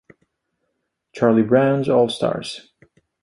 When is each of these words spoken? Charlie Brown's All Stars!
Charlie 1.13 1.43
Brown's 1.43 1.87
All 1.87 2.09
Stars! 2.09 2.73